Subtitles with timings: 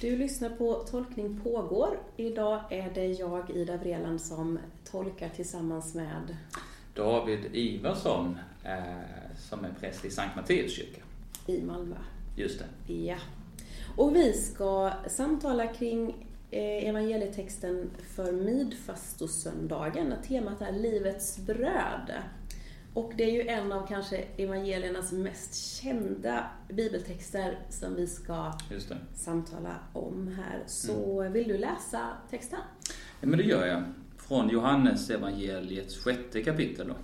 [0.00, 1.98] Du lyssnar på Tolkning pågår.
[2.16, 4.58] Idag är det jag, Ida Vreland, som
[4.90, 6.36] tolkar tillsammans med
[6.94, 8.72] David Ivarsson, eh,
[9.38, 11.00] som är präst i Sankt Matteus kyrka.
[11.46, 11.96] i Malmö.
[12.36, 12.94] Just det.
[12.94, 13.16] Ja.
[13.96, 20.14] Och vi ska samtala kring eh, evangelietexten för midfastosöndagen.
[20.28, 22.12] Temat är Livets bröd.
[22.94, 28.52] Och det är ju en av kanske evangeliernas mest kända bibeltexter som vi ska
[29.14, 30.62] samtala om här.
[30.66, 32.58] Så vill du läsa texten?
[33.20, 33.82] Ja, men det gör jag.
[34.16, 36.94] Från Johannes evangeliets sjätte kapitel då.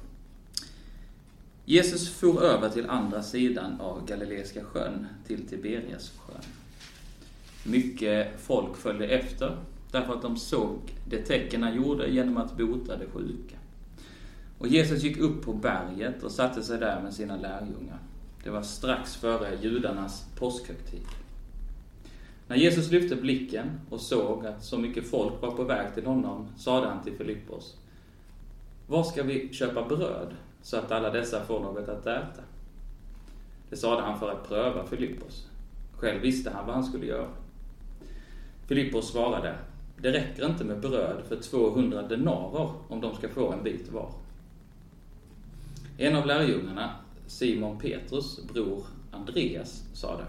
[1.65, 6.43] Jesus for över till andra sidan av Galileiska sjön, till Tiberiassjön.
[7.67, 9.57] Mycket folk följde efter,
[9.93, 10.79] därför att de såg
[11.11, 13.57] det tecken han gjorde genom att bota de sjuka.
[14.59, 17.99] Och Jesus gick upp på berget och satte sig där med sina lärjungar.
[18.45, 21.07] Det var strax före judarnas påskhögtid.
[22.49, 26.49] När Jesus lyfte blicken och såg att så mycket folk var på väg till honom
[26.57, 27.77] sade han till Filippos
[28.87, 32.43] Var ska vi köpa bröd så att alla dessa får något att äta?
[33.71, 35.47] Det sade han för att pröva Filippos.
[35.97, 37.29] Själv visste han vad han skulle göra.
[38.67, 39.55] Filippos svarade
[39.97, 44.11] Det räcker inte med bröd för 200 denarer om de ska få en bit var.
[45.97, 46.91] En av lärjungarna,
[47.27, 50.25] Simon Petrus bror Andreas, sade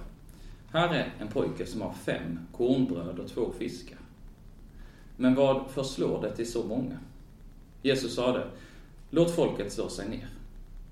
[0.72, 3.98] Här är en pojke som har fem kornbröd och två fiskar.
[5.18, 6.98] Men vad förslår det till så många?
[7.82, 8.48] Jesus sade
[9.10, 10.28] Låt folket slå sig ner.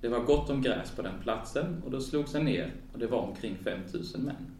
[0.01, 3.07] Det var gott om gräs på den platsen och de slog sig ner och det
[3.07, 4.51] var omkring 5000 män.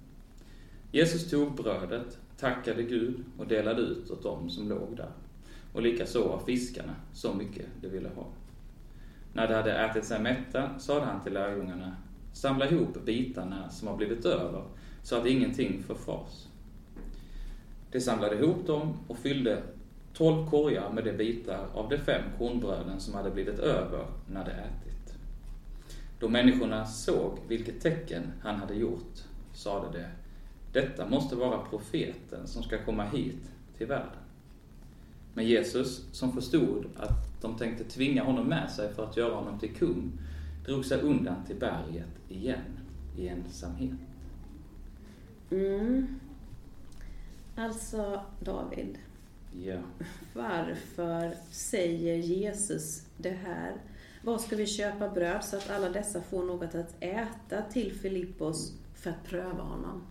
[0.92, 5.12] Jesus tog brödet, tackade Gud och delade ut åt dem som låg där.
[5.74, 8.26] Och likaså av fiskarna, så mycket de ville ha.
[9.34, 11.96] När de hade ätit sig mätta sade han till lärjungarna,
[12.34, 14.64] samla ihop bitarna som har blivit över,
[15.04, 16.48] så att ingenting förfars.
[17.92, 19.62] De samlade ihop dem och fyllde
[20.14, 24.52] tolv korgar med de bitar av de fem kornbröden som hade blivit över när de
[24.52, 25.18] ätit.
[26.20, 29.24] Då människorna såg vilket tecken han hade gjort
[29.54, 30.06] sade de,
[30.80, 34.20] detta måste vara profeten som ska komma hit till världen.
[35.34, 39.60] Men Jesus, som förstod att de tänkte tvinga honom med sig för att göra honom
[39.60, 40.12] till kung,
[40.66, 42.80] drog sig undan till berget igen
[43.18, 43.92] i ensamhet.
[45.52, 46.20] Mm.
[47.56, 48.98] Alltså, David,
[49.64, 49.78] Ja.
[50.34, 53.74] varför säger Jesus det här?
[54.24, 58.74] Var ska vi köpa bröd så att alla dessa får något att äta till Filippos
[58.96, 60.04] för att pröva honom?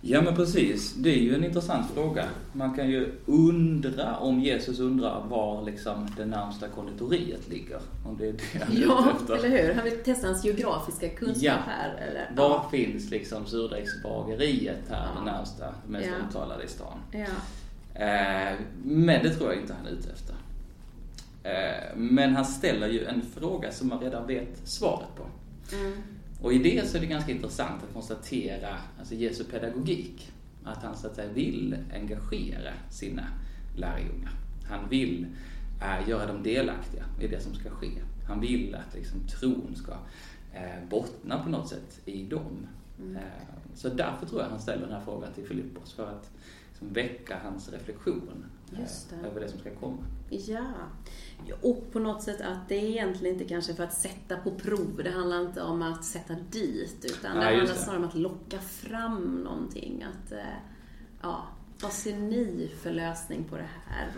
[0.00, 2.24] Ja men precis, det är ju en intressant fråga.
[2.52, 7.80] Man kan ju undra om Jesus undrar var liksom det närmsta konditoriet ligger.
[8.06, 9.34] Om det är det han är Ja, efter.
[9.36, 9.74] eller hur?
[9.74, 11.54] Han vill testa hans geografiska kunskap Ja.
[11.66, 11.90] här.
[12.08, 12.30] Eller?
[12.36, 15.20] Var finns liksom surdegsbageriet här, Ja.
[15.20, 16.24] det närmsta, mest Ja.
[16.26, 16.98] omtalade i stan?
[17.12, 17.26] Ja.
[18.04, 18.54] Eh,
[18.84, 20.34] men det tror jag inte han är ute efter.
[21.42, 25.22] Eh, men han ställer ju en fråga som man redan vet svaret på.
[25.76, 25.92] Mm.
[26.42, 30.32] Och i det så är det ganska intressant att konstatera alltså Jesu pedagogik.
[30.64, 33.26] Att han så att säga vill engagera sina
[33.76, 34.32] lärjungar.
[34.68, 35.26] Han vill
[35.82, 37.90] eh, göra dem delaktiga i det som ska ske.
[38.28, 39.92] Han vill att liksom, tron ska
[40.54, 42.66] eh, bottna på något sätt i dem.
[42.98, 43.22] Eh,
[43.74, 45.92] så därför tror jag han ställer den här frågan till Filippos.
[45.92, 46.30] För att
[46.70, 49.16] liksom, väcka hans reflektion det.
[49.16, 49.96] eh, över det som ska komma.
[50.30, 50.64] Ja.
[51.62, 55.00] Och på något sätt att det är egentligen inte kanske för att sätta på prov.
[55.04, 57.04] Det handlar inte om att sätta dit.
[57.04, 57.80] Utan det Nej, just handlar det.
[57.80, 60.02] snarare om att locka fram någonting.
[60.04, 60.38] Att, eh,
[61.22, 61.42] ja,
[61.82, 64.08] vad ser ni för lösning på det här?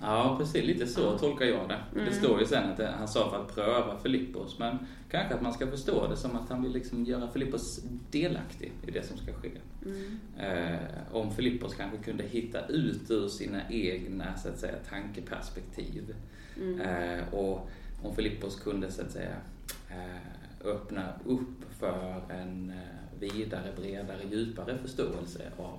[0.00, 0.64] Ja, precis.
[0.64, 1.18] Lite så Ja.
[1.18, 1.80] tolkar jag det.
[1.92, 2.04] Mm.
[2.04, 4.78] Det står ju sen att det, han sa för att pröva Filippos, men
[5.10, 7.80] kanske att man ska förstå det som att han vill liksom göra Filippos
[8.10, 9.50] delaktig i det som ska ske.
[9.84, 10.78] Mm, Eh,
[11.12, 16.14] om Filippos kanske kunde hitta ut ur sina egna så att säga, tankeperspektiv.
[16.56, 17.68] mm, Eh, och
[18.02, 19.36] om Filippos kunde så att säga
[19.90, 25.78] eh, öppna upp för en eh, vidare, bredare, djupare förståelse av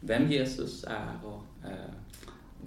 [0.00, 1.90] vem Jesus är och eh,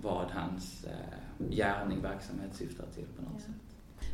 [0.01, 3.39] vad hans eh, gärning, verksamhet syftar till på något Ja.
[3.45, 3.55] sätt.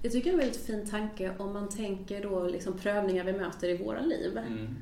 [0.04, 3.34] Jag tycker det är en väldigt fin tanke om man tänker då liksom prövningar vi
[3.34, 4.38] möter i våra liv.
[4.38, 4.76] Mm,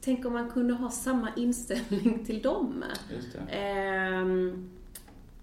[0.00, 2.84] Tänk om man kunde ha samma inställning till dem.
[3.50, 4.70] Ehm,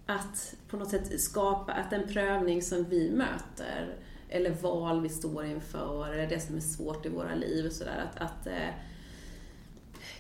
[0.06, 3.96] att på något sätt skapa att den prövning som vi möter
[4.30, 8.22] eller val vi står inför eller det som är svårt i våra liv sådär att,
[8.22, 8.70] att eh,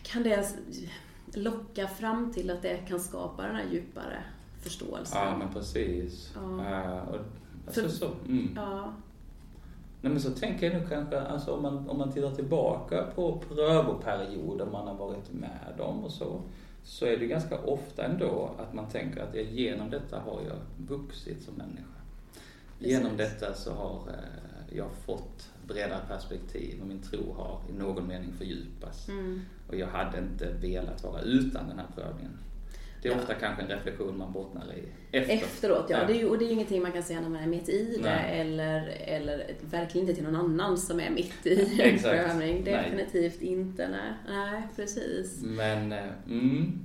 [0.03, 0.55] kan det
[1.33, 4.23] locka fram till att det kan skapa den här djupare
[4.61, 5.17] förståelsen.
[5.21, 6.31] Ja, men precis.
[6.35, 6.41] Ja.
[6.41, 7.15] Eh, och,
[7.73, 8.53] För- alltså, så, mm.
[8.55, 8.93] Ja.
[10.07, 13.41] Nej, men så tänker jag nu kanske, alltså om man, om man tittar tillbaka på
[13.49, 16.41] prövoperioder man har varit med om och så,
[16.83, 21.43] så är det ganska ofta ändå att man tänker att genom detta har jag vuxit
[21.43, 21.99] som människa.
[22.79, 22.93] Precis.
[22.93, 28.07] Genom detta så har eh, jag fått bredare perspektiv och min tro har i någon
[28.07, 29.07] mening fördjupats.
[29.09, 29.41] Mm.
[29.67, 32.37] Och jag hade inte velat vara utan den här prövningen.
[33.01, 33.19] Det är ja.
[33.19, 34.83] ofta kanske en reflektion man bottnar i
[35.17, 35.33] efter.
[35.33, 35.85] efteråt.
[35.89, 35.97] Ja.
[35.97, 36.07] ja.
[36.07, 37.69] Det är ju, och det är ju ingenting man kan säga när man är mitt
[37.69, 42.63] i det eller, eller verkligen inte till någon annan som är mitt i en prövning.
[42.63, 43.51] Definitivt nej.
[43.51, 43.87] inte.
[43.87, 44.13] Nej.
[44.27, 45.41] nej, precis.
[45.41, 46.79] Men, eh, mm,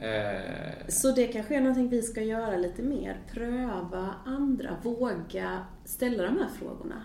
[0.00, 0.88] eh.
[0.88, 3.16] Så det kanske är någonting vi ska göra lite mer.
[3.32, 7.02] Pröva andra, våga ställa de här frågorna.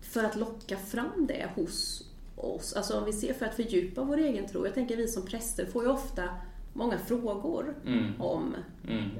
[0.00, 2.72] För att locka fram det hos oss.
[2.72, 4.66] Alltså om vi ser för att fördjupa vår egen tro.
[4.66, 6.28] Jag tänker vi som präster får ju ofta
[6.72, 8.20] många frågor mm.
[8.20, 8.56] om
[8.88, 9.10] mm.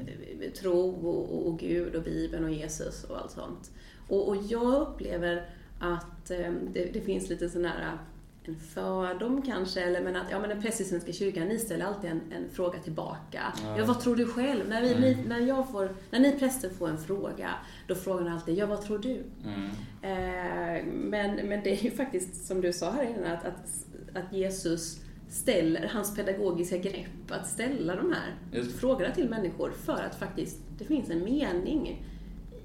[0.61, 3.71] tro och, och, Gud och Bibeln och Jesus och allt sånt.
[4.09, 5.49] Och, och jag upplever
[5.81, 7.99] att eh, det, det, finns lite sån här
[8.45, 12.21] en fördom kanske, eller men att ja, men den prästsvenska kyrkan, ni ställer alltid en,
[12.33, 13.43] en fråga tillbaka.
[13.65, 13.79] Ja.
[13.79, 13.85] ja.
[13.85, 14.69] vad tror du själv?
[14.69, 15.01] När, vi, mm.
[15.01, 17.51] ni, när, jag får, när ni präster får en fråga,
[17.87, 19.23] då frågar ni alltid, ja vad tror du?
[19.45, 19.71] Mm.
[20.03, 24.33] Eh, men, men det är ju faktiskt, som du sa här innan, att, att, att
[24.33, 25.01] Jesus
[25.33, 30.85] ställer, hans pedagogiska grepp att ställa de här frågorna till människor för att faktiskt det
[30.85, 32.07] finns en mening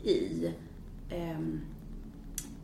[0.03, 0.51] i,
[1.09, 1.39] eh,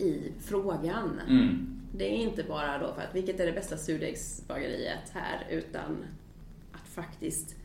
[0.05, 1.19] i frågan.
[1.27, 1.79] Mm.
[1.95, 6.05] Det är inte bara då för att vilket är det bästa surdegsbageriet här, utan
[6.71, 7.55] att faktiskt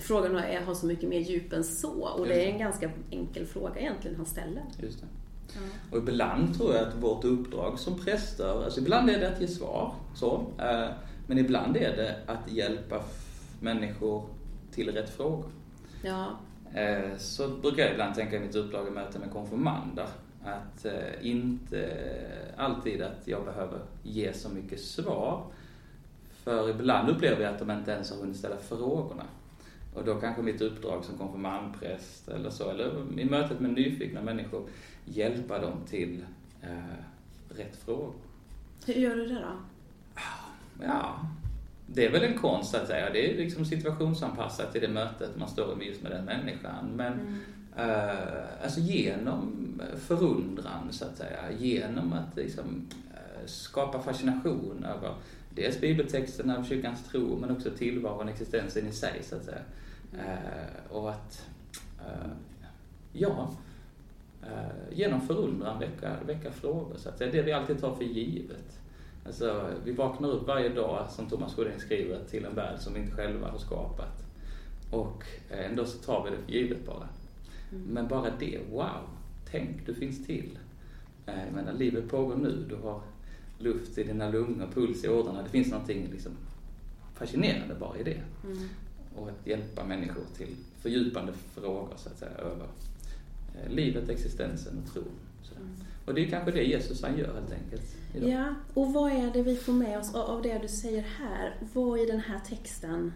[0.00, 0.34] Frågan
[0.66, 4.16] har så mycket mer djup än så och det är en ganska enkel fråga egentligen
[4.16, 4.62] han ställer.
[4.78, 5.06] Just det.
[5.54, 5.60] Ja.
[5.90, 9.48] Och ibland tror jag att vårt uppdrag som präster, alltså ibland är det att ge
[9.48, 10.46] svar, så.
[11.26, 13.02] Men ibland är det att hjälpa
[13.60, 14.28] människor
[14.70, 15.50] till rätt frågor.
[16.02, 16.38] Ja.
[16.74, 20.06] Eh, så brukar jag ibland tänka i mitt uppdrag i möten med konfirmander.
[20.44, 21.90] Att eh, inte
[22.56, 25.46] alltid att jag behöver ge så mycket svar.
[26.44, 29.24] För ibland upplever jag att de inte ens har hunnit ställa frågorna.
[29.94, 34.68] Och då kanske mitt uppdrag som konfirmandpräst eller så, eller i mötet med nyfikna människor,
[35.04, 36.24] hjälpa dem till
[36.62, 38.12] eh, rätt frågor.
[38.86, 39.52] Hur gör du det då?
[40.82, 41.26] Ja,
[41.86, 43.10] det är väl en konst att säga.
[43.10, 46.90] Det är liksom situationsanpassat till det mötet man står i just med den människan.
[46.94, 47.40] Men mm.
[47.90, 55.14] uh, alltså genom förundran så att säga, genom att liksom, uh, skapa fascination över
[55.54, 59.62] dels bibeltexterna, kyrkans tro, men också tillvaron, existensen i sig så att säga.
[60.14, 61.46] Uh, och att,
[63.12, 63.50] ja,
[64.92, 67.32] genom förundran väcka, väcka frågor så att säga.
[67.32, 68.75] Det vi alltid tar för givet.
[69.26, 73.00] Alltså, vi vaknar upp varje dag, som Thomas Sjödin skriver, till en värld som vi
[73.00, 74.24] inte själva har skapat.
[74.90, 77.08] Och eh, ändå så tar vi det för givet bara.
[77.72, 77.82] Mm.
[77.82, 79.00] Men bara det, wow!
[79.50, 80.58] Tänk, du finns till.
[81.26, 82.66] Eh, menar, livet pågår nu.
[82.68, 83.00] Du har
[83.58, 85.42] luft i dina lungor, puls i ådrorna.
[85.42, 86.32] Det finns någonting liksom
[87.14, 88.22] fascinerande bara i det.
[88.44, 88.68] Mm.
[89.16, 92.66] Och att hjälpa människor till fördjupande frågor, så att säga, över
[93.54, 95.04] eh, livet, existensen och tron.
[95.56, 95.68] Mm.
[96.04, 98.30] Och det är kanske det Jesus han gör helt enkelt idag.
[98.30, 101.54] Ja, och vad är det vi får med oss av det du säger här?
[101.72, 103.12] Vad i den här texten,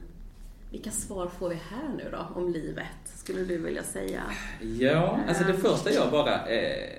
[0.70, 2.86] vilka svar får vi här nu då om livet,
[3.16, 4.22] skulle du vilja säga?
[4.78, 6.90] Ja, alltså det första jag bara, eh,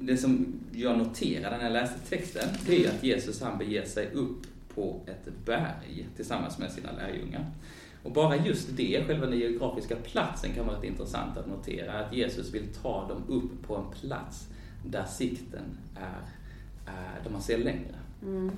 [0.00, 4.10] det som jag noterade när jag läste texten, det är att Jesus han beger sig
[4.12, 4.42] upp
[4.74, 7.46] på ett berg tillsammans med sina lärjungar.
[8.02, 12.14] Och bara just det, själva den geografiska platsen kan vara rätt intressant att notera, att
[12.14, 14.48] Jesus vill ta dem upp på en plats
[14.84, 16.20] där sikten är
[17.24, 17.94] där man ser längre.
[18.22, 18.50] Mm.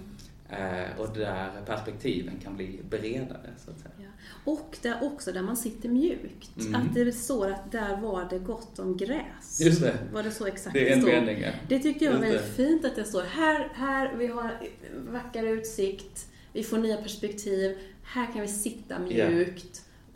[0.49, 3.95] Eh, och där perspektiven kan bli bredare, så att säga.
[3.99, 4.53] Ja.
[4.53, 6.57] Och där också där man sitter mjukt.
[6.61, 6.75] Mm.
[6.75, 9.61] Att det står att där var det gott om gräs.
[9.61, 9.99] Just det.
[10.13, 11.51] Var det så exakt det är en mening, ja.
[11.69, 12.65] Det tyckte jag var väldigt det.
[12.65, 13.23] fint att det står.
[13.23, 14.61] Här, här, vi har
[15.09, 19.53] vacker utsikt, vi får nya perspektiv, här kan vi sitta mjukt yeah.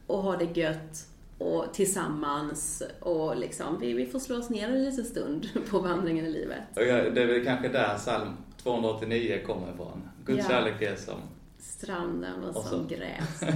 [0.06, 1.06] och ha det gött
[1.38, 6.26] och tillsammans och liksom, vi, vi får slå oss ner en liten stund på vandringen
[6.26, 6.62] i livet.
[6.74, 8.28] Det är väl kanske där psalm
[8.62, 10.08] 289 kommer ifrån.
[10.24, 10.48] Guds ja.
[10.48, 11.20] kärlek är som
[11.58, 13.42] stranden och, och som gräs.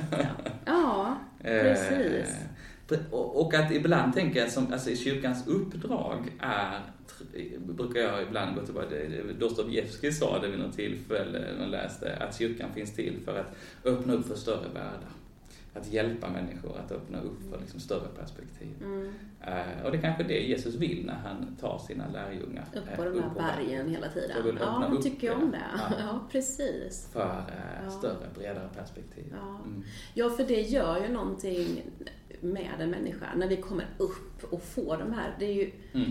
[0.66, 2.36] Ja, ja precis.
[2.90, 6.80] Eh, och att ibland tänker jag som, alltså kyrkans uppdrag är,
[7.58, 8.96] brukar jag ibland gå tillbaka,
[9.38, 13.56] Dostojevskij sa det vid något tillfälle när jag läste, att kyrkan finns till för att
[13.84, 15.10] öppna upp för större världar
[15.74, 18.74] att hjälpa människor att öppna upp för liksom större perspektiv.
[18.82, 19.06] Mm.
[19.46, 23.02] Uh, och det är kanske det Jesus vill när han tar sina lärjungar upp på
[23.02, 24.58] uh, de här bergen hela tiden.
[24.60, 25.64] Ja, nu tycker jag om det.
[25.76, 27.08] Ja, ja precis.
[27.12, 27.90] För uh, ja.
[27.90, 29.24] större, bredare perspektiv.
[29.30, 29.60] Ja.
[29.64, 29.84] Mm.
[30.14, 31.82] ja, för det gör ju någonting
[32.40, 35.36] med en människa när vi kommer upp och får de här.
[35.38, 36.10] Det är ju, mm.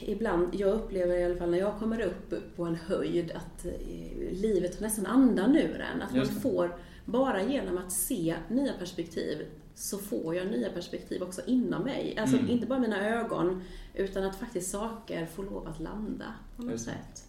[0.00, 3.66] ibland, jag upplever i alla fall när jag kommer upp på en höjd att
[4.30, 6.02] livet har nästan andan ur en.
[6.02, 11.42] Att man får, bara genom att se nya perspektiv, så får jag nya perspektiv också
[11.46, 12.16] inom mig.
[12.18, 12.50] Alltså mm.
[12.50, 13.62] inte bara mina ögon,
[13.94, 17.28] utan att faktiskt saker får lov att landa på något sätt.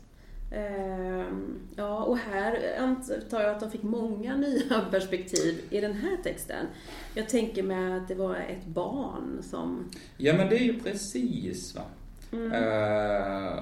[0.52, 6.18] Ehm, ja, och här antar jag att de fick många nya perspektiv i den här
[6.24, 6.66] texten.
[7.14, 9.92] Jag tänker mig att det var ett barn som...
[10.18, 11.82] Ja, men det är ju precis va.
[12.36, 12.52] Mm.
[12.52, 13.60] Uh,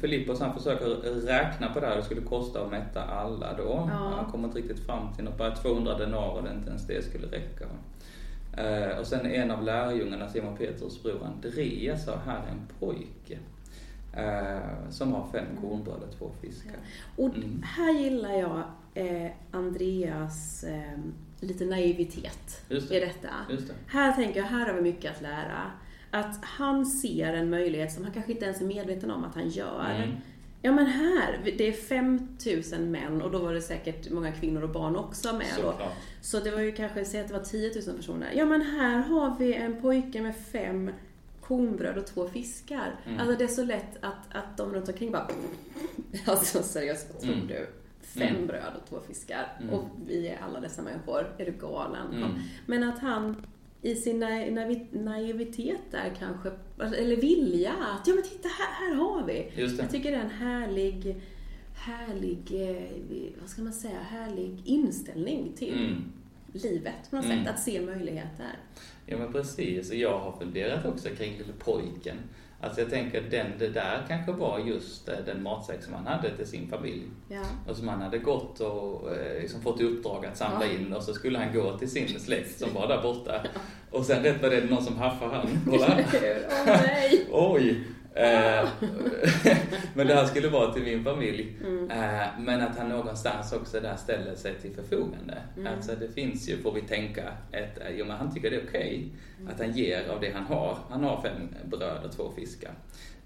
[0.00, 0.86] Filippos han försöker
[1.26, 3.88] räkna på det här, det skulle kosta att mätta alla då.
[3.90, 4.12] Ja.
[4.16, 7.26] Han kommer inte riktigt fram till något, bara 200 denarer, det inte ens det skulle
[7.26, 7.64] räcka.
[8.58, 13.38] Uh, och sen en av lärjungarna, Simon Petrus bror Andreas, sa här är en pojke.
[14.16, 16.72] Uh, som har fem kornbröd och två fiskar.
[16.72, 17.24] Ja.
[17.24, 17.62] Och mm.
[17.62, 18.62] här gillar jag
[18.98, 20.98] eh, Andreas eh,
[21.40, 22.74] lite naivitet det.
[22.74, 23.28] i detta.
[23.48, 23.74] Det.
[23.86, 25.70] Här tänker jag, här har vi mycket att lära.
[26.10, 29.48] Att han ser en möjlighet som han kanske inte ens är medveten om att han
[29.48, 29.94] gör.
[29.96, 30.16] Mm.
[30.62, 34.70] Ja men här, det är 5000 män och då var det säkert många kvinnor och
[34.70, 35.46] barn också med.
[35.46, 35.74] Så,
[36.20, 38.32] så det var ju kanske, säg att det var 10 000 personer.
[38.34, 40.90] Ja men här har vi en pojke med fem
[41.40, 42.94] kornbröd och två fiskar.
[43.06, 43.20] Mm.
[43.20, 45.28] Alltså det är så lätt att, att de runt omkring bara...
[46.26, 47.46] Alltså seriöst, vad tror mm.
[47.46, 47.68] du?
[48.00, 48.46] Fem mm.
[48.46, 49.56] bröd och två fiskar.
[49.60, 49.74] Mm.
[49.74, 51.34] Och vi är alla dessa människor.
[51.38, 52.12] Är du galen?
[52.12, 52.30] Mm.
[52.66, 53.46] Men att han
[53.82, 54.18] i sin
[54.90, 59.52] naivitet där kanske, eller vilja att ja men titta här, här har vi.
[59.78, 61.16] Jag tycker det är en härlig,
[61.74, 66.12] härlig, eh, vad ska man säga, härlig inställning till mm.
[66.52, 67.44] livet på något mm.
[67.44, 67.54] sätt.
[67.54, 68.56] Att se möjligheter.
[69.06, 72.16] Ja men precis, och jag har funderat också kring lille pojken.
[72.60, 76.36] Alltså jag tänker den, det där kanske var just eh, den matsäck som han hade
[76.36, 77.02] till sin familj.
[77.28, 77.42] Ja.
[77.68, 80.72] Och som han hade gått och eh, liksom fått i uppdrag att samla ja.
[80.72, 83.40] in och så skulle han gå till sin släkt som var där borta.
[83.44, 83.60] Ja.
[83.90, 85.46] Och sen rätt var det någon som haffade han.
[85.70, 85.98] Kolla!
[87.30, 87.54] oh.
[87.54, 87.84] Oj!
[88.18, 88.68] Eh,
[89.94, 91.56] men det här skulle vara till min familj.
[91.64, 91.90] Mm.
[91.90, 95.38] Eh, men att han någonstans också där ställer sig till förfogande.
[95.56, 95.74] Mm.
[95.74, 98.70] Alltså det finns ju, får vi tänka, ett, jo men han tycker det är okej
[98.70, 99.08] okay
[99.38, 99.54] mm.
[99.54, 100.78] att han ger av det han har.
[100.90, 102.72] Han har fem bröd och två fiskar.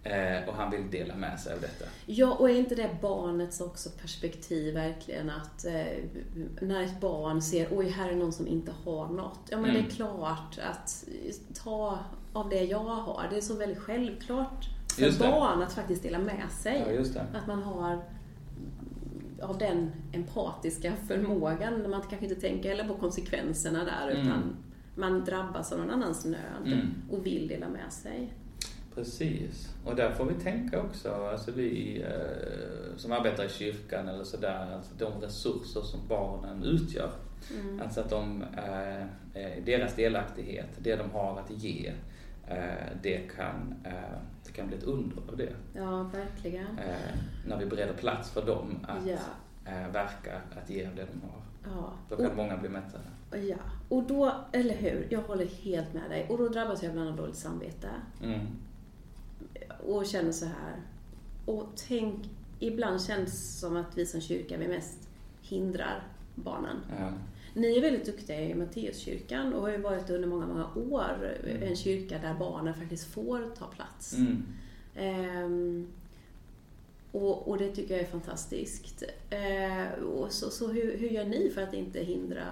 [0.05, 1.85] Eh, och han vill dela med sig av detta.
[2.07, 6.05] Ja, och är inte det barnets också perspektiv verkligen att eh,
[6.61, 9.41] när ett barn ser, oj, här är någon som inte har något.
[9.51, 9.75] Ja, men mm.
[9.75, 9.91] det är mm.
[9.91, 11.05] klart att
[11.65, 11.99] ta
[12.33, 13.27] av det jag har.
[13.31, 17.05] Det är så väldigt självklart för barn att faktiskt dela med sig.
[17.15, 18.03] Ja, att man har
[19.43, 24.27] av den empatiska förmågan, när man kanske inte tänker eller på konsekvenserna där, mm.
[24.27, 24.57] utan
[24.95, 26.89] man drabbas av någon annans nöd mm.
[27.11, 28.33] och vill dela med sig.
[28.95, 34.25] Precis, och där får vi tänka också, alltså vi eh, som arbetar i kyrkan eller
[34.25, 37.11] sådär, alltså de resurser som barnen utgör.
[37.61, 37.81] Mm.
[37.81, 39.03] Alltså att de, eh,
[39.43, 41.93] eh deras delaktighet, det de har att ge,
[42.47, 44.19] eh, det kan eh,
[44.53, 45.53] det kan bli ett under av det.
[45.75, 46.79] Ja, verkligen.
[46.79, 47.15] Eh,
[47.47, 49.17] när vi bereder plats för dem att ja.
[49.73, 51.43] eh, verka, att ge av det de har.
[51.65, 51.93] Ja.
[52.09, 53.05] Då kan och, många bli mättade.
[53.49, 53.57] Ja,
[53.89, 56.27] och då, eller hur, jag håller helt med dig.
[56.29, 57.89] Och då drabbas jag ibland av dåligt samvete.
[58.23, 58.47] Mm.
[59.87, 60.83] Och känner så här.
[61.45, 65.09] Och tänk, ibland känns det som att vi som kyrka, vi mest
[65.43, 66.77] hindrar barnen.
[66.99, 67.13] Ja.
[67.55, 71.63] Ni är väldigt duktiga i Matteuskyrkan och har ju varit under många, många år mm.
[71.63, 74.15] en kyrka där barnen faktiskt får ta plats.
[74.15, 74.45] Mm.
[74.97, 75.93] Ehm,
[77.13, 79.03] och, och, det tycker jag är fantastiskt.
[79.31, 82.47] Ehm, och så, så hur, hur gör ni för att inte hindra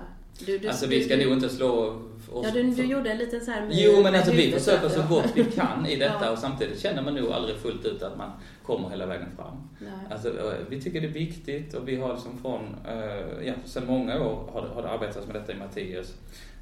[0.47, 2.01] du, du, alltså vi ska du, nog inte slå
[2.33, 2.47] oss...
[2.47, 5.33] Ja, du, du gjorde en liten så här Jo, men alltså vi försöker så gott
[5.35, 6.31] vi kan i detta ja.
[6.31, 8.31] och samtidigt känner man nog aldrig fullt ut att man
[8.63, 9.69] kommer hela vägen fram.
[9.79, 9.91] Nej.
[10.11, 13.87] Alltså, eh, vi tycker det är viktigt och vi har liksom från, uh, ja, sedan
[13.87, 16.15] många år har, har det arbetats med detta i Mattias.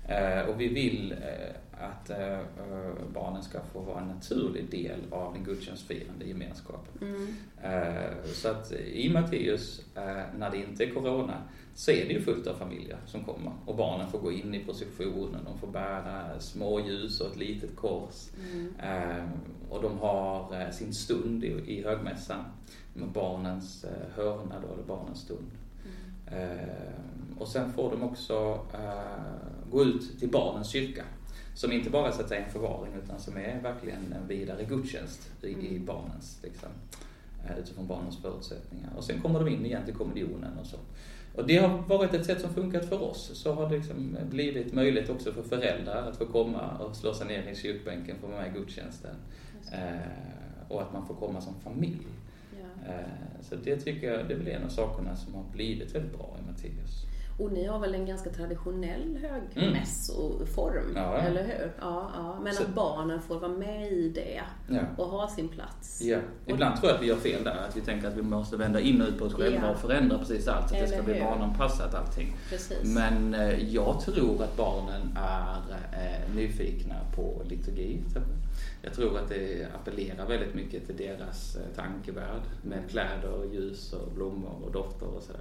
[0.08, 1.14] Uh, och vi vill
[1.80, 2.10] att
[3.14, 6.92] barnen ska få vara en naturlig del av den gudstjänstfirande gemenskapen.
[7.00, 7.26] Mm.
[8.34, 9.82] så att i Matteus,
[10.38, 11.42] när det inte är Corona,
[11.74, 14.64] så är det ju fullt av familjer som kommer och barnen får gå in i
[14.64, 18.28] processionen, de får bära små ljus och ett litet kors.
[18.52, 19.28] Mm.
[19.70, 22.44] Och de har sin stund i, i högmässan
[22.94, 25.50] med barnens hörna då, eller barnens stund.
[26.32, 27.38] Mm.
[27.38, 28.60] Och sen får de också
[29.70, 31.04] gå ut till barnens kyrka
[31.58, 35.66] som inte bara är en förvaring utan som är verkligen en vidare gudstjänst i, mm.
[35.66, 36.68] i barnens, liksom,
[37.44, 38.90] eh, utifrån barnens förutsättningar.
[38.96, 40.76] Och sen kommer de in igen till kommunionen och så.
[41.34, 43.30] Och det har varit ett sätt som funkat för oss.
[43.34, 47.26] Så har det liksom blivit möjligt också för föräldrar att få komma och slå sig
[47.26, 49.14] ner i kyrkbänken, få vara med i gudstjänsten.
[49.72, 52.06] Eh, och att man får komma som familj.
[52.58, 52.92] Ja.
[52.92, 56.12] Eh, så det tycker jag, det är väl en av sakerna som har blivit väldigt
[56.18, 57.04] bra i Matteus.
[57.38, 60.96] Och ni har väl en ganska traditionell högmässoform, Mm.
[61.02, 61.16] Ja.
[61.18, 61.72] eller hur?
[61.80, 62.38] Ja, ja.
[62.42, 64.80] Men Så- att barnen får vara med i det Ja.
[64.96, 66.02] och ha sin plats.
[66.02, 67.56] Ja, ibland tror jag att vi gör fel där.
[67.68, 69.70] Att vi tänker att vi måste vända in och ut på oss själva Ja.
[69.70, 70.68] och förändra precis allt.
[70.68, 72.36] Så att det ska Eller bli barnanpassat allting.
[72.50, 72.94] Precis.
[72.94, 75.56] Men eh, jag tror att barnen är
[75.92, 78.00] eh, nyfikna på liturgi.
[78.82, 83.92] Jag tror att det appellerar väldigt mycket till deras eh, tankevärld med kläder, och ljus
[83.92, 85.40] och blommor och dofter och sådär.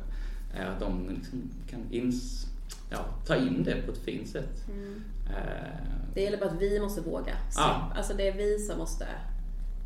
[0.59, 2.45] Eh, Att de liksom kan ins,
[2.89, 4.67] ja, ta in det på ett fint sätt.
[4.69, 5.03] Mm.
[5.29, 5.77] Eh,
[6.13, 7.89] Det gäller bara att vi måste våga släppa.
[7.91, 7.91] Ja.
[7.95, 9.07] Alltså det är vi som måste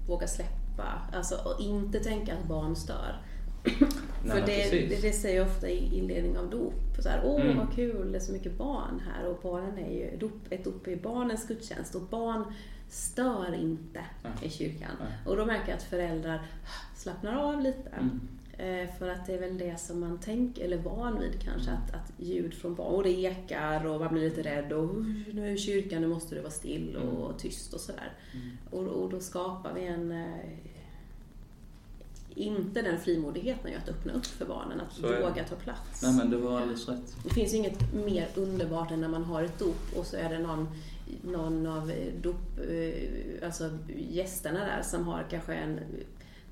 [0.07, 1.01] våga släppa.
[1.13, 3.21] Alltså och inte tänka att barn stör.
[3.63, 6.73] Nej, För det, det, det säger jag ofta i inledning av dop.
[6.99, 7.57] Så här, Åh Mm.
[7.57, 9.27] vad kul, det är så mycket barn här.
[9.27, 12.53] Och barnen är ju, dop, ett dop är barnens gudstjänst och barn
[12.89, 14.31] stör inte Nej.
[14.41, 14.89] i kyrkan.
[14.99, 15.11] Nej.
[15.25, 16.41] Och då märker jag att föräldrar
[16.95, 17.89] slappnar av lite.
[17.89, 18.19] Mm.
[18.62, 21.94] Eh, För att det är väl det som man tänker, eller van vid kanske, att,
[21.96, 25.51] att ljud från barn, och det ekar och man blir lite rädd och "Usch, nu
[25.53, 28.12] är kyrkan, nu måste det vara still och tyst och sådär.
[28.34, 28.58] Mm.
[28.72, 30.50] Och, och då skapar vi en, eh,
[32.36, 35.22] inte den frimodigheten ju att öppna upp för barnen, att det.
[35.22, 36.03] våga ta plats.
[36.03, 37.15] Nej men du har alldeles rätt.
[37.24, 40.30] Det finns ju inget mer underbart än när man har ett dop och så är
[40.30, 40.68] det någon,
[41.24, 41.91] någon av
[42.22, 43.70] dop, eh, alltså
[44.10, 45.80] gästerna där som har kanske en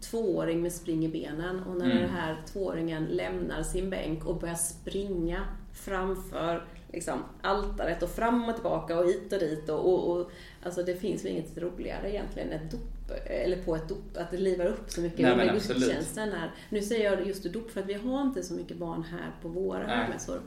[0.02, 1.98] tvååring med spring i benen och när Mm.
[1.98, 6.64] den här tvååringen lämnar sin bänk och börjar springa framför
[6.94, 10.32] liksom, altaret och fram och tillbaka och hit och dit och, och, och
[10.64, 14.38] alltså det finns väl inget roligare egentligen ett dop, eller på ett dop, att det
[14.38, 16.52] livar upp så mycket under gudstjänsten här.
[16.70, 19.48] Nu säger jag just dop för att vi har inte så mycket barn här på
[19.48, 20.42] våra högmässor.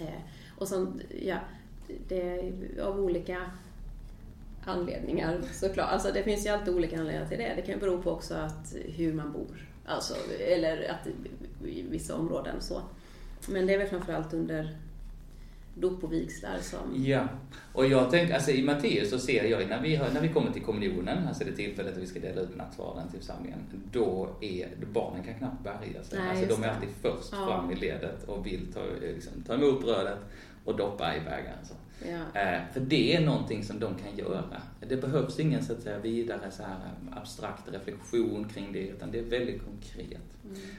[0.00, 0.06] Eh,
[0.58, 1.36] och som, ja,
[2.08, 3.50] det är av olika
[4.64, 5.90] anledningar såklart.
[5.90, 7.52] Alltså det finns ju alltid olika anledningar till det.
[7.56, 9.66] Det kan ju bero på också att hur man bor.
[9.86, 10.14] Alltså,
[10.48, 11.06] eller att
[11.66, 12.82] i vissa områden så.
[13.48, 14.76] Men det är väl framförallt under
[15.74, 17.04] dop och vigslar som...
[17.04, 17.28] Ja,
[17.72, 20.52] och jag tänker, alltså i Matteus så ser jag när vi, har, när vi kommer
[20.52, 23.58] till kommunionen, alltså det tillfället då vi ska dela ut nattvarden till församlingen,
[23.92, 26.18] då är barnen kan knappt bärga sig.
[26.18, 27.46] Nej, alltså de är alltid först Ja.
[27.46, 30.18] fram i ledet och vill ta, liksom, ta emot brödet
[30.64, 31.64] och doppa i bägaren.
[31.64, 31.74] Så.
[32.08, 32.40] Ja.
[32.40, 34.62] Eh, för det är någonting som de kan göra.
[34.88, 36.70] Det behövs ingen så att säga, vidare så här,
[37.10, 40.20] eh, abstrakt reflektion kring det, utan det är väldigt konkret.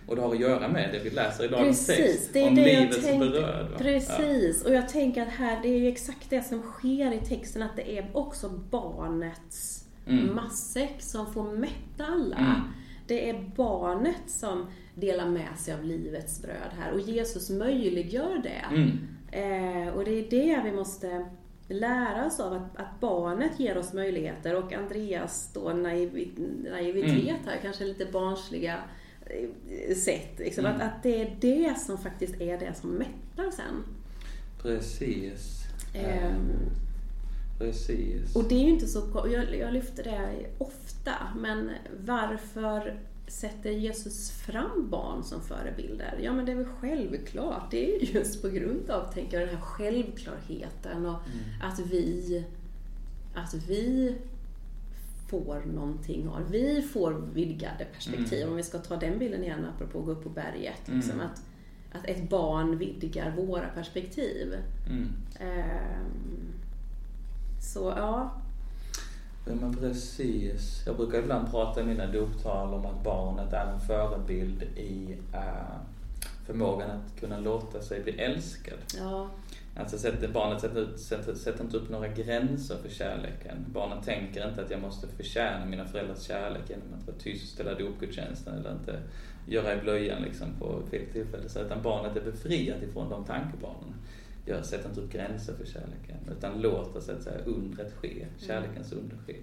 [0.08, 2.02] Och det har att göra med det vi läser i dagens Mm.
[2.02, 3.30] Precis, text, det är om det jag livets tänkte.
[3.30, 3.70] bröd.
[3.72, 3.78] va?
[3.78, 7.62] Precis, och jag tänker att här, det är ju exakt det som sker i texten,
[7.62, 10.36] att det är också barnets Mm.
[10.36, 12.38] matsäck som får mätta alla.
[12.38, 12.62] Mm.
[13.08, 18.62] Det är barnet som delar med sig av livets bröd här och Jesus möjliggör det.
[18.70, 18.76] Ja.
[18.76, 19.00] Mm.
[19.32, 21.26] Eh, och det är det vi måste
[21.68, 26.32] lära oss av, att, att barnet ger oss möjligheter och Andreas då naiv,
[26.72, 27.36] naivitet Mm.
[27.46, 28.78] här, kanske lite barnsliga
[29.26, 30.40] eh, sätt.
[30.40, 30.78] Liksom, Mm.
[30.78, 33.84] att, att det är det som faktiskt är det som mättar sen.
[34.62, 35.62] Precis.
[35.94, 36.52] Ehm,
[37.60, 38.36] Precis.
[38.36, 41.70] och det är ju inte så, jag, jag lyfter det ofta, men
[42.06, 43.00] varför
[43.32, 46.20] sätter Jesus fram barn som förebilder?
[46.24, 49.48] Ja men det är väl självklart, det är ju just på grund av, tänker jag,
[49.50, 51.20] den här självklarheten och
[51.64, 52.46] att vi,
[53.36, 54.16] att vi
[55.30, 60.00] får någonting av, vi får vidgade perspektiv, om vi ska ta den bilden igen apropå
[60.00, 60.82] att gå upp på berget.
[60.86, 61.26] Liksom, Mm.
[61.28, 61.42] att,
[61.92, 64.56] att ett barn vidgar våra perspektiv.
[64.90, 65.08] Mm.
[65.40, 66.54] Ehm,
[67.62, 68.41] så ja,
[69.46, 70.84] Ja, men precis.
[70.86, 75.76] Jag brukar ibland prata i mina doptal om att barnet är en förebild i eh,
[76.46, 78.78] förmågan att kunna låta sig bli älskad.
[78.98, 79.30] ja,
[79.76, 83.66] Alltså barnet sätter, ut, sätter, sätter inte upp några gränser för kärleken.
[83.74, 87.80] Barnet tänker inte att jag måste förtjäna mina föräldrars kärlek genom att vara tyst eller
[87.80, 89.00] dopgudstjänsten eller inte
[89.48, 91.50] göra i blöjan liksom på fel tillfälle.
[91.50, 93.96] Så utan barnet är befriat ifrån de tankebanorna.
[94.46, 98.92] Jag sätter inte upp gränser för kärleken utan låter så att säga undret ske, kärlekens
[98.92, 99.36] under ske.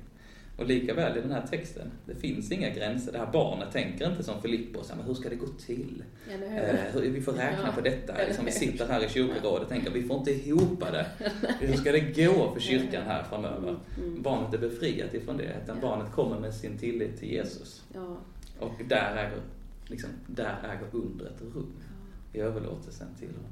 [0.57, 3.13] Och lika väl i den här texten, det finns inga gränser.
[3.13, 6.05] Det här barnet tänker inte som Filippos, men hur ska det gå till?
[6.31, 7.73] Eh, vi får räkna Ja.
[7.75, 8.15] på detta.
[8.27, 11.07] Liksom, vi sitter här i kyrkorådet och tänker vi får inte ihop det.
[11.61, 13.77] Hur ska det gå för kyrkan här framöver?
[13.99, 14.23] Mm.
[14.23, 15.57] Barnet är befriat ifrån det.
[15.65, 15.89] Utan Ja.
[15.89, 17.83] barnet kommer med sin tillit till Jesus.
[17.95, 18.17] Ja,
[18.59, 19.41] Och där äger,
[19.87, 21.73] liksom, där äger undret rum.
[22.33, 23.51] I överlåtelsen till honom.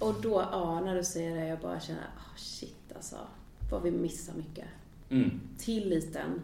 [0.00, 3.16] Och då, ja, när du säger det, jag bara känner, oh, shit alltså,
[3.70, 4.64] vad vi missar mycket.
[5.10, 5.40] Mm.
[5.58, 6.40] Tilliten.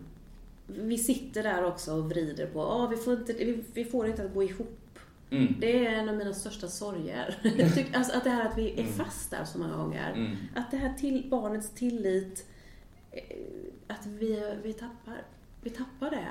[0.67, 4.25] Vi sitter där också och vrider på, oh, vi, får inte, vi, vi får inte
[4.25, 4.99] att gå ihop.
[5.31, 5.55] Mm.
[5.61, 7.39] Det är en av mina största sorger.
[7.59, 8.93] Jag tycker- alltså att det här att vi är Mm.
[8.93, 10.13] fast där så många gånger.
[10.13, 10.37] Mm.
[10.55, 12.47] Att det här till barnets tillit,
[13.11, 13.23] eh,
[13.87, 15.23] att vi, vi tappar,
[15.63, 16.29] vi tappar det.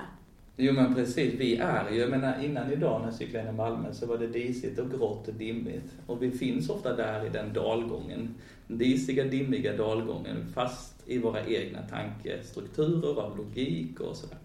[0.58, 3.94] Jo men precis, vi är ju, jag menar innan idag när jag cyklade i Malmö
[3.94, 5.92] så var det disigt och grått och dimmigt.
[6.08, 8.36] Och vi finns ofta där i den dalgången,
[8.68, 14.38] den disiga, dimmiga dalgången, fast i våra egna tankestrukturer av logik och sådär.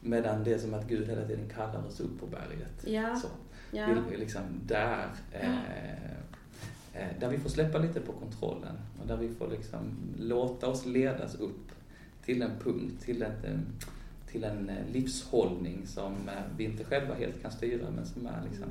[0.00, 2.84] Medan det är som att Gud hela tiden kallar oss upp på berget.
[2.86, 3.16] Ja.
[3.16, 3.28] Så.
[3.76, 3.86] Ja.
[4.10, 5.94] Vi, liksom där, eh,
[6.94, 10.86] eh, där vi får släppa lite på kontrollen och där vi får liksom låta oss
[10.86, 11.72] ledas upp
[12.24, 13.58] till en punkt, till ett, eh,
[14.32, 18.42] till en eh, livshållning som eh, vi inte själva helt kan styra men som är
[18.50, 18.64] liksom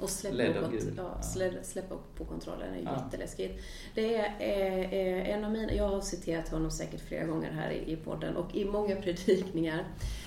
[0.00, 0.92] Och släppa, ledd av Gud.
[0.96, 1.20] ja, Ja.
[1.22, 3.02] slä- släppa på kontrollen är Ja.
[3.04, 3.60] jätteläskigt.
[3.94, 7.70] Det är eh, eh, en av mina, jag har citerat honom säkert flera gånger här
[7.70, 9.84] i, i podden och i många predikningar.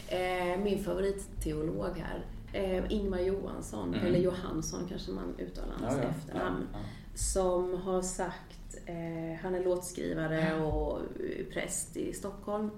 [0.08, 4.06] Eh, min favoritteolog här, eh, Ingmar Johansson, Mm.
[4.06, 6.68] eller Johansson kanske man uttalar hans ja, ja, efternamn,
[7.16, 8.56] som har sagt,
[9.42, 11.00] han är låtskrivare och
[11.54, 12.70] präst i Stockholm.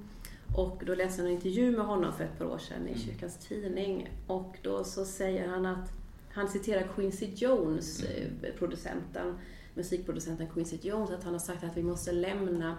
[0.56, 3.00] Och då läste jag en intervju med honom för ett par år sedan i Mm.
[3.04, 4.10] Kyrkans Tidning.
[4.28, 5.92] Och då så säger han att,
[6.34, 8.44] han citerar Quincy Jones, Mm.
[8.44, 9.38] eh, producenten,
[9.76, 12.78] musikproducenten Quincy Jones, att han har sagt att vi måste lämna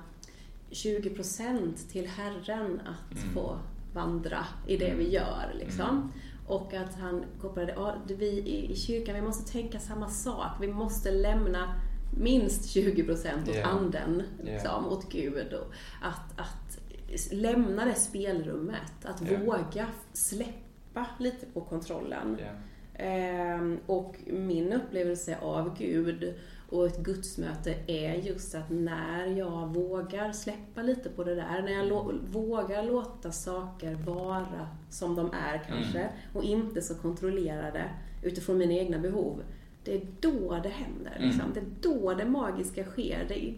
[0.71, 3.35] 20% till Herren att Mm.
[3.35, 3.59] få
[3.95, 5.55] vandra i det vi gör.
[5.59, 6.13] Liksom.
[6.47, 10.51] Och att han kopplade, ja, vi i, kyrkan, vi måste tänka samma sak.
[10.61, 11.75] Vi måste lämna
[12.19, 13.67] minst 20% åt Ja.
[13.67, 15.53] anden, liksom, åt Gud.
[15.53, 16.62] Och att, att
[17.33, 19.39] lämna det spelrummet, att Ja.
[19.45, 22.37] våga släppa lite på kontrollen.
[22.95, 26.35] Ehm, och min upplevelse av Gud
[26.71, 31.73] och ett gudsmöte är just att när jag vågar släppa lite på det där, när
[31.73, 36.13] jag lo- vågar låta saker vara som de är kanske, Mm.
[36.35, 37.85] och inte så kontrollerade
[38.23, 39.43] utifrån mina egna behov,
[39.85, 41.13] det är då det händer.
[41.17, 41.29] Mm.
[41.29, 41.45] Liksom.
[41.55, 43.25] Det är då det magiska sker.
[43.29, 43.55] Det är,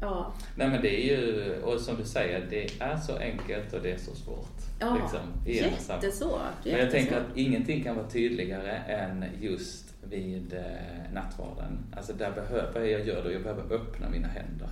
[0.00, 3.82] ja, Nej men det är ju, och som du säger, det är så enkelt och
[3.82, 4.60] det är så svårt.
[4.78, 6.64] ja liksom, jättesvårt.
[6.64, 11.78] Men jag tänker att ingenting kan vara tydligare än just vid eh, nattvarden.
[11.96, 13.32] Alltså där behöver, vad är det jag?
[13.32, 14.68] Jag behöver öppna mina händer.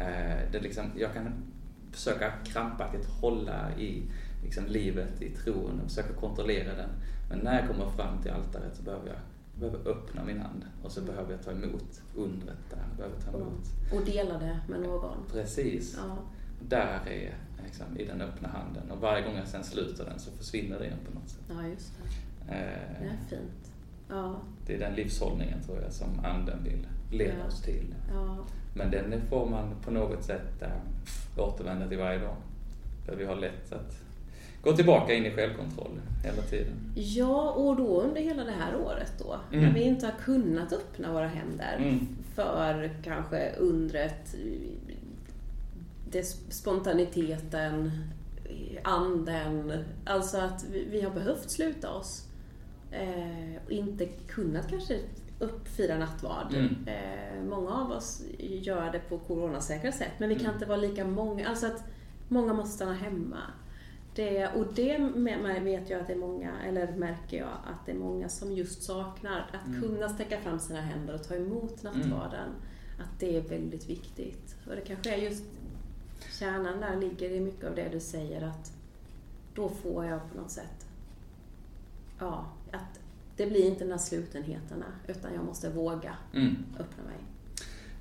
[0.00, 1.32] Eh, det liksom, jag kan
[1.92, 4.02] försöka krampaktigt hålla i
[4.44, 6.90] liksom, livet, i tron och försöka kontrollera den.
[7.30, 10.64] Men när jag kommer fram till altaret så behöver jag, jag behöver öppna min hand
[10.82, 12.78] och så behöver jag ta emot undret där.
[12.88, 13.64] Jag behöver ta emot.
[13.92, 15.16] Och dela det med någon.
[15.32, 15.96] Precis.
[15.98, 16.16] Ja.
[16.68, 20.30] Där är liksom, i den öppna handen och varje gång jag sen sluter den så
[20.30, 21.40] försvinner det igen på något sätt.
[21.48, 22.54] ja, just det.
[22.54, 23.72] Eh, Det är fint.
[24.08, 24.36] Ja,
[24.66, 26.86] Det är den livshållningen tror jag som anden vill
[27.18, 27.46] leda Ja.
[27.46, 27.94] oss till.
[28.12, 28.36] ja.
[28.76, 30.68] Men den får man på något sätt äh,
[31.38, 32.36] återvända till varje dag.
[33.06, 33.96] För vi har lätt att
[34.64, 36.72] gå tillbaka in i självkontroll hela tiden.
[36.94, 39.64] Ja, och då under hela det här året då, Mm.
[39.64, 42.08] när vi inte har kunnat öppna våra händer Mm.
[42.34, 44.34] för kanske undret,
[46.48, 47.90] spontaniteten,
[48.82, 52.28] anden, alltså att vi, vi har behövt sluta oss
[52.90, 54.98] eh, och inte kunnat kanske
[55.38, 56.54] uppfira nattvard.
[56.54, 56.76] Mm.
[56.86, 60.54] Eh, många av oss gör det på coronasäkra sätt, men vi kan Mm.
[60.54, 61.48] inte vara lika många.
[61.48, 61.84] Alltså att
[62.28, 63.38] många måste stanna hemma.
[64.14, 64.98] Det, och det
[65.62, 68.82] vet jag att det är många, eller märker jag att det är många som just
[68.82, 69.50] saknar.
[69.52, 69.82] Att Mm.
[69.82, 72.48] kunna sträcka fram sina händer och ta emot nattvarden.
[73.00, 74.56] Att det är väldigt viktigt.
[74.66, 75.44] Och det kanske är just
[76.38, 78.72] kärnan där ligger i mycket av det du säger att
[79.54, 80.86] då får jag på något sätt,
[82.18, 83.00] ja, att
[83.36, 86.56] det blir inte de här slutenheterna utan jag måste våga Mm.
[86.72, 87.18] öppna mig.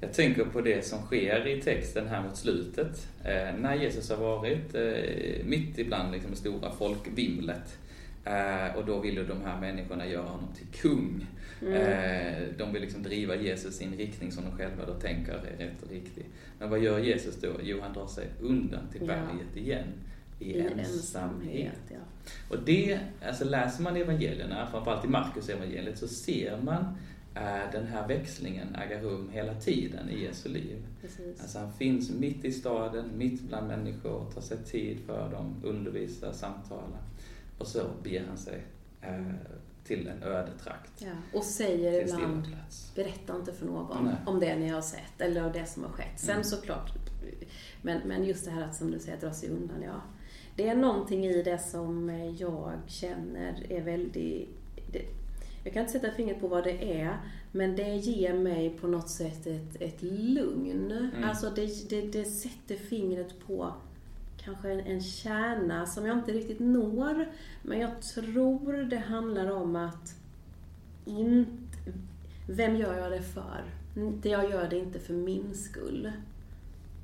[0.03, 3.07] Jag tänker på det som sker i texten här mot slutet.
[3.23, 7.77] Eh, när Jesus har varit eh, mitt ibland liksom, det stora folkvimlet.
[8.25, 11.25] Eh, och då vill ju de här människorna göra honom till kung.
[11.61, 11.73] Mm.
[11.73, 15.65] Eh, de vill liksom driva Jesus i en riktning som de själva då tänker är
[15.65, 16.25] rätt och riktig.
[16.59, 17.51] Men vad gör Jesus då?
[17.63, 19.07] Jo, han drar sig undan till Ja.
[19.07, 19.87] berget igen.
[20.39, 20.87] I, ensamhet.
[20.87, 21.97] ensamhet, ja.
[22.49, 26.97] Och det, alltså läser man evangelierna, framförallt i Markus evangeliet, så ser man
[27.71, 30.85] den här växlingen äga rum hela tiden i Jesu liv.
[31.01, 31.41] Precis.
[31.41, 36.31] Alltså han finns mitt i staden, mitt bland människor, tar sig tid för dem, undervisar,
[36.31, 37.01] samtalar.
[37.57, 38.63] Och så beger han sig
[39.01, 39.23] eh,
[39.83, 40.91] till en öde trakt.
[41.01, 41.11] Ja.
[41.33, 42.47] Och säger ibland,
[42.95, 44.15] berätta inte för någon Nej.
[44.25, 46.19] om det ni har sett eller om det som har skett.
[46.19, 46.43] Sen Mm.
[46.43, 46.91] såklart,
[47.81, 50.01] men, men just det här att som du säger, dra sig undan, ja.
[50.55, 54.49] Det är någonting i det som jag känner är väldigt...
[55.63, 57.17] Jag kan inte sätta fingret på vad det är,
[57.51, 60.91] men det ger mig på något sätt ett, ett lugn.
[60.91, 61.23] Mm.
[61.23, 63.73] Alltså det, det, det sätter fingret på
[64.37, 67.27] kanske en, en kärna som jag inte riktigt når.
[67.61, 70.15] Men jag tror det handlar om att
[71.05, 71.77] inte,
[72.49, 73.63] vem gör jag det för?
[74.23, 76.11] Jag gör det inte för min skull.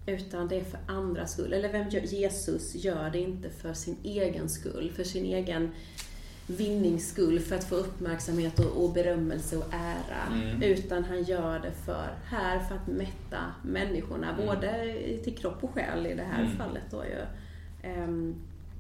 [0.06, 1.54] Utan det är för andras skull.
[1.54, 5.72] Eller vem gör, Jesus gör det inte för sin egen skull, för sin egen
[6.58, 10.42] vinnings skull, för att få uppmärksamhet och, och berömmelse och ära.
[10.42, 10.64] Mm.
[10.64, 14.46] Utan han gör det för, här för att mätta människorna, Mm.
[14.46, 16.58] både till kropp och själ i det här Mm.
[16.58, 17.22] fallet då ju.
[17.90, 18.36] Ehm,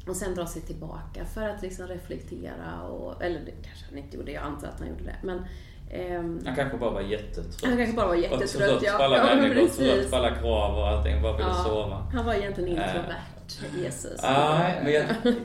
[0.08, 4.18] och sen dra sig tillbaka för att liksom reflektera och, eller det kanske han inte
[4.18, 5.16] gjorde, jag antar att han gjorde det.
[5.24, 5.42] Men
[5.92, 7.62] ehm, Han kanske bara var jättetrött.
[7.64, 8.80] han kanske bara var Och jättetrött.
[8.80, 11.64] trött på alla ja, människor, trött på alla krav och allting, bara ville Ja.
[11.68, 11.96] sova.
[12.14, 12.86] Han var egentligen Eh.
[13.78, 14.22] Jesus.
[14.24, 15.36] Nej, men jag, nej,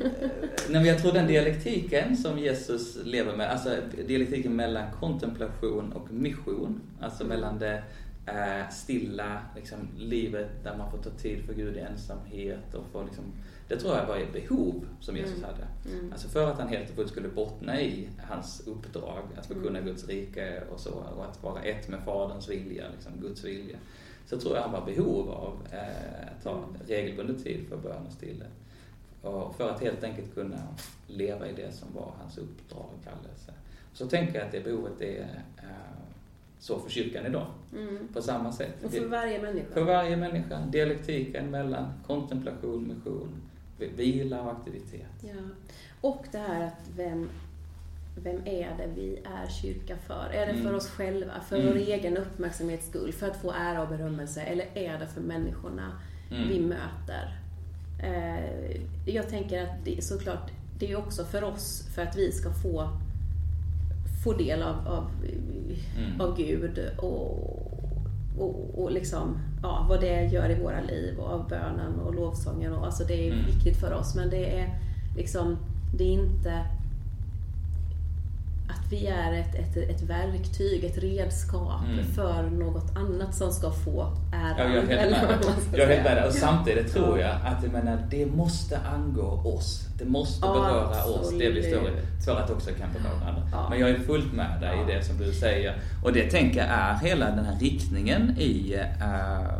[0.69, 6.81] men jag tror den dialektiken som Jesus lever med, alltså dialektiken mellan kontemplation och mission,
[7.01, 7.37] alltså Mm.
[7.37, 7.83] mellan det
[8.27, 13.03] eh, stilla liksom, livet där man får ta tid för Gud i ensamhet och få
[13.05, 13.25] liksom,
[13.69, 15.45] det tror jag var ett behov som Jesus Mm.
[15.51, 15.97] hade.
[15.99, 16.13] Mm.
[16.13, 19.85] Alltså för att han helt och fullt skulle bottna i hans uppdrag, att förkunna Mm.
[19.85, 23.77] Guds rike och så, och att vara ett med Faderns vilja, liksom Guds vilja.
[24.27, 28.13] Så tror jag han var behov av eh, att ta regelbunden tid för bön och
[28.13, 28.51] stillhet.
[29.23, 30.63] Och för att helt enkelt kunna
[31.07, 33.53] leva i det som var hans uppdrag och kallelse.
[33.93, 35.21] Så tänker jag att det behovet är
[35.57, 35.65] eh,
[36.59, 38.09] så för kyrkan idag, Mm.
[38.13, 38.85] på samma sätt.
[38.85, 39.67] Och för varje människa.
[39.73, 43.29] För varje människa, dialektiken mellan kontemplation, mission,
[43.97, 45.07] vila och aktivitet.
[45.21, 45.43] Ja.
[46.01, 47.29] Och det här att vem,
[48.17, 50.31] vem är det vi är kyrka för?
[50.33, 50.75] Är det för Mm.
[50.75, 51.69] oss själva, för Mm.
[51.69, 54.43] vår egen uppmärksamhets skull, för att få ära och berömmelse?
[54.43, 55.93] Eller är det för människorna
[56.31, 56.49] Mm.
[56.49, 57.39] vi möter?
[58.03, 62.51] Eh, jag tänker att det, såklart, det är också för oss, för att vi ska
[62.53, 62.89] få,
[64.25, 65.11] få del av, av,
[65.99, 66.21] Mm.
[66.21, 67.39] av Gud och,
[68.39, 72.73] och, och liksom, ja, vad det gör i våra liv och av bönen och lovsången.
[72.73, 73.47] Och, alltså det är Mm.
[73.47, 74.79] viktigt för oss men det är
[75.17, 75.57] liksom,
[75.99, 76.65] det är inte
[78.91, 82.05] vi är ett, ett, ett verktyg, ett redskap Mm.
[82.05, 84.55] för något annat som ska få äran.
[84.59, 85.39] Ja, jag är helt med
[85.73, 86.27] Jag är helt med.
[86.27, 87.27] Och samtidigt tror Ja.
[87.27, 89.23] jag att jag menar, det måste angå
[89.57, 89.87] oss.
[89.99, 92.25] Det måste beröra oss, det vi står absolut.
[92.25, 93.43] för att också kan beröra andra.
[93.53, 93.67] Ja.
[93.71, 94.91] Men jag är fullt med dig Ja.
[94.93, 95.77] i det som du säger.
[96.05, 99.55] Och det tänker jag är hela den här riktningen i eh,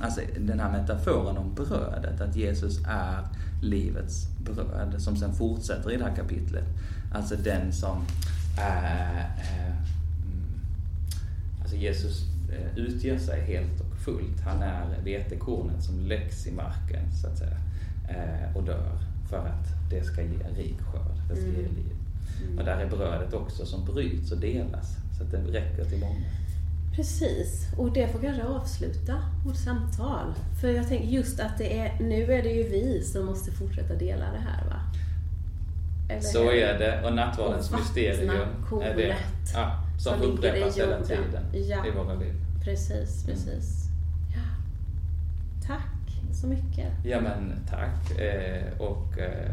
[0.00, 2.20] alltså den här metaforen om brödet.
[2.20, 3.18] Att Jesus är
[3.62, 6.64] livets bröd, som sen fortsätter i det här kapitlet.
[7.14, 8.04] Alltså den som
[8.58, 9.66] eh, eh,
[10.24, 10.60] mm,
[11.60, 14.40] Alltså Jesus eh, utger sig helt och fullt.
[14.44, 17.56] Han är vetekornet som läggs i marken, så att säga,
[18.54, 18.98] och dör
[19.30, 21.74] för att det ska ge rik skörd, det ska ge Mm.
[21.74, 21.92] liv.
[22.46, 22.58] Mm.
[22.58, 26.20] Och där är brödet också som bryts och delas, så att det räcker till många.
[26.96, 29.14] Precis, och det får kanske avsluta
[29.46, 30.34] vårt samtal.
[30.60, 33.94] För jag tänker just att det är, nu är det ju vi som måste fortsätta
[33.94, 34.80] dela det här va?
[36.12, 38.30] Eller Så är det, och nattvardens mysterium
[38.82, 39.16] är det.
[39.54, 41.86] Ja, som i upprepas hela tiden Ja.
[41.86, 42.34] i våra liv.
[42.64, 43.36] Precis, Mm.
[43.36, 43.84] precis.
[44.34, 44.42] Ja.
[45.66, 46.86] Tack så mycket.
[47.04, 49.50] Ja men tack, eh, och eh,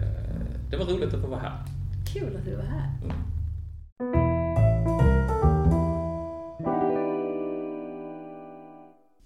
[0.69, 1.57] det var roligt att få vara här.
[2.13, 2.89] Kul att du var här.
[3.03, 4.28] Mm.